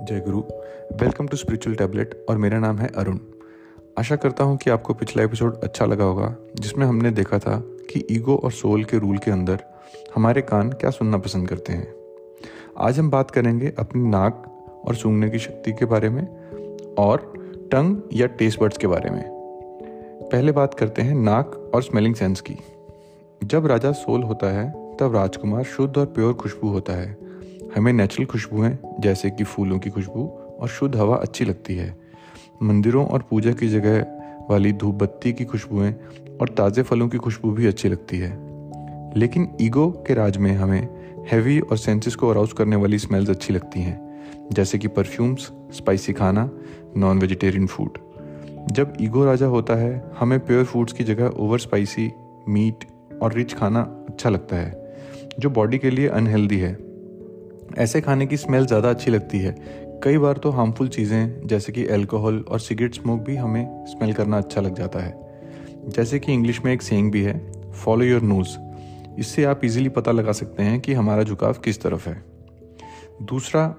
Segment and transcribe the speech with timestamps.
[0.00, 0.38] जय गुरु।
[1.00, 3.18] Welcome to spiritual tablet और मेरा नाम है अरुण।
[3.98, 8.06] आशा करता हूँ कि आपको पिछला एपिसोड अच्छा लगा होगा, जिसमें हमने देखा था कि
[8.10, 9.62] ईगो और सोल के रूल के अंदर
[10.14, 11.94] हमारे कान क्या सुनना पसंद करते हैं।
[12.78, 16.26] आज हम बात करेंगे अपनी नाक और सूंघने की शक्ति के बारे में
[16.94, 17.32] और
[17.72, 19.24] टंग या टेस्ट बर्ड्स के बारे में।
[20.32, 22.56] पहले बात करते हैं नाक और स्मेलिंग सेंस की।
[23.44, 27.29] जब राजा सोल होता है, तब राजकुमार शुद्ध और प्योर खुशबू होता है।
[27.76, 30.22] हमें नेचुरल खुशबुएँ जैसे कि फूलों की खुशबू,
[30.60, 31.96] और शुद्ध हवा अच्छी लगती है।
[32.62, 34.06] मंदिरों और पूजा की जगह
[34.50, 35.92] वाली धूप बत्ती की खुशबुएँ
[36.40, 38.30] और ताज़े फलों की खुशबू भी अच्छी लगती है।
[39.16, 40.88] लेकिन ईगो के राज में हमें
[41.32, 43.98] हैवी और सेंसेस को अराउज करने वाली स्मेल्स अच्छी लगती हैं,
[44.52, 46.50] जैसे कि परफ्यूम्स स्पाइसी खाना
[46.96, 47.98] नॉन वेजिटेरियन फ़ूड
[48.72, 52.12] जब ईगो राजा होता है, हमें प्योर फूड्स की जगह ओवर स्पाइसी
[52.48, 52.84] मीट
[53.22, 54.94] और रिच खाना अच्छा लगता है,
[55.38, 56.89] जो बॉडी के लिए अनहेल्दी है।
[57.78, 59.54] ऐसे खाने की स्मेल ज़्यादा अच्छी लगती है।
[60.04, 64.38] कई बार तो हार्मफुल चीज़ें, जैसे कि अल्कोहल और सिगरेट स्मोक भी हमें स्मेल करना
[64.38, 65.14] अच्छा लग जाता है।
[65.88, 67.38] जैसे कि इंग्लिश में एक सेइंग भी है
[67.74, 68.56] फॉलो योर नोज़
[69.20, 72.22] इससे आप इजीली पता लगा सकते हैं कि हमारा झुकाव किस तरफ़ है।
[73.22, 73.74] दूसरा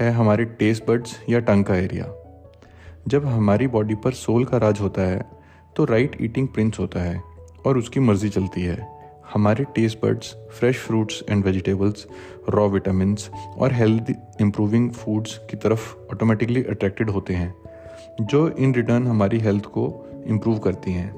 [0.00, 2.06] है हमारे टेस्ट बर्ड्स या टंग का एरिया
[3.08, 5.24] जब हमारी बॉडी पर सोल का राज होता है
[5.76, 7.22] तो राइट ईटिंग प्रिंस होता है
[7.66, 8.76] और उसकी मर्ज़ी चलती है।
[9.34, 12.06] हमारे taste buds fresh fruits and vegetables
[12.50, 13.16] raw vitamin
[13.58, 17.54] और हेल्थ इम्प्रूविंग फूड्स की तरफ़ ऑटोमेटिकली अट्रैक्टेड होते हैं,
[18.20, 19.84] जो इन रिटर्न हमारी हेल्थ को
[20.26, 21.10] इम्प्रूव करती हैं।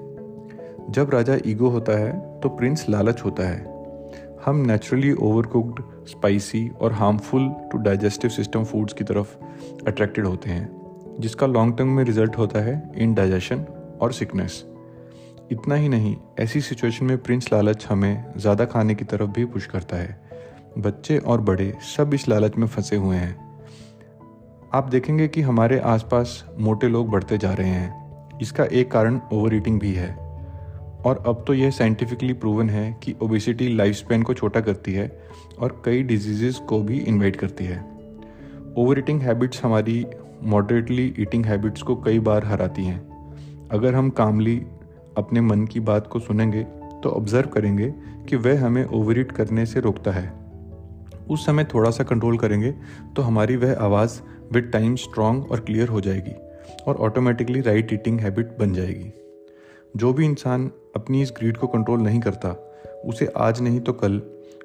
[0.90, 3.72] जब राजा ईगो होता है तो प्रिंस लालच होता है।
[4.44, 9.36] हम नेचुरली ओवर कुक्ड स्पाइसी और harmful to digestive system foods की तरफ़
[9.86, 10.68] अट्रैक्टेड होते हैं,
[11.20, 13.64] जिसका लॉन्ग टर्म में रिज़ल्ट होता है इन डाइजेशन
[14.00, 14.64] और सिकनेस
[15.55, 19.66] इतना ही नहीं, ऐसी सिचुएशन में प्रिंस लालच हमें ज़्यादा खाने की तरफ़ भी पुश
[19.66, 20.22] करता है।
[20.78, 23.36] बच्चे और बड़े सब इस लालच में फंसे हुए हैं।
[24.74, 29.55] आप देखेंगे कि हमारे आसपास मोटे लोग बढ़ते जा रहे हैं। इसका एक कारण ओवर
[29.55, 30.08] ईटिंग भी है।
[31.06, 35.08] और अब तो यह साइंटिफिकली प्रूवन है कि ओबिसिटी लाइफ स्पेन को छोटा करती है
[35.58, 37.80] और कई डिजीजेस को भी इन्वाइट करती है।
[38.78, 40.07] ओवर ईटिंग हैबिट्स हमारी
[40.42, 43.01] मॉडरेटली ईटिंग हैबिट्स को कई बार हराती हैं।
[43.68, 44.62] अगर हम कामली
[45.19, 46.63] अपने मन की बात को सुनेंगे
[47.02, 47.92] तो ऑब्ज़र्व करेंगे
[48.29, 50.33] कि वह हमें ओवरईट करने से रोकता है।
[51.30, 52.75] उस समय थोड़ा सा कंट्रोल करेंगे
[53.17, 54.20] तो हमारी वह आवाज़
[54.52, 56.35] विद टाइम स्ट्रांग और क्लियर हो जाएगी
[56.86, 59.13] और ऑटोमेटिकली राइट ईटिंग हैबिट बन जाएगी।
[59.97, 62.48] जो भी इंसान अपनी इस ग्रीड को कंट्रोल नहीं करता,
[63.05, 64.20] उसे आज नहीं तो कल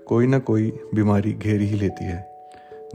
[0.06, 2.28] कोई ना कोई बीमारी घेर ही लेती है।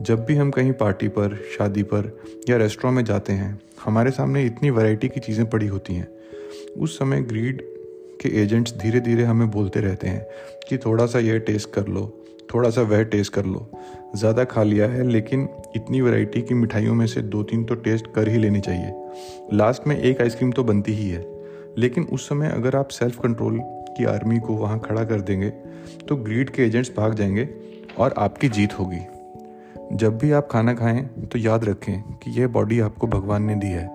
[0.00, 4.44] जब भी हम कहीं पार्टी पर, शादी पर या रेस्टोरेंट में जाते हैं हमारे सामने
[4.44, 6.08] इतनी वैरायटी की चीज़ें पड़ी होती हैं।
[6.78, 7.62] उस समय ग्रीड
[8.20, 10.26] के एजेंट्स धीरे धीरे हमें बोलते रहते हैं
[10.68, 12.12] कि थोड़ा सा यह टेस्ट कर लो
[12.54, 13.66] थोड़ा सा वह टेस्ट कर लो।
[14.16, 18.06] ज़्यादा खा लिया है, लेकिन इतनी वैरायटी की मिठाइयों में से दो तीन तो टेस्ट
[18.14, 18.92] कर ही लेनी चाहिए।
[19.52, 21.24] लास्ट में एक आइसक्रीम तो बनती ही है।
[21.78, 23.58] लेकिन उस समय अगर आप सेल्फ कंट्रोल
[23.96, 25.50] की आर्मी को वहाँ खड़ा कर देंगे
[26.08, 27.48] तो ग्रीड के एजेंट्स भाग जाएँगे
[27.98, 29.00] और आपकी जीत होगी।
[29.92, 31.02] जब भी आप खाना खाएँ
[31.32, 33.86] तो याद रखें कि यह बॉडी आपको भगवान ने दी है।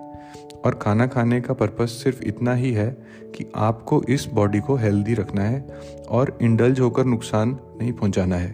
[0.64, 2.90] और खाना खाने का पर्पस सिर्फ़ इतना ही है
[3.36, 5.60] कि आपको इस बॉडी को हेल्दी रखना है
[6.08, 8.50] और इंडल्ज होकर नुकसान नहीं पहुंचाना है।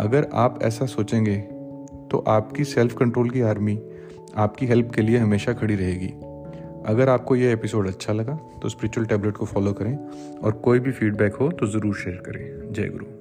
[0.00, 1.36] अगर आप ऐसा सोचेंगे
[2.10, 3.78] तो आपकी सेल्फ कंट्रोल की आर्मी
[4.36, 6.12] आपकी हेल्प के लिए हमेशा खड़ी रहेगी।
[6.86, 9.96] अगर आपको यह एपिसोड अच्छा लगा तो स्पिरिचुअल टैबलेट को फॉलो करें
[10.38, 13.17] और कोई भी फीडबैक हो तो ज़रूर शेयर करें। जय गुरु।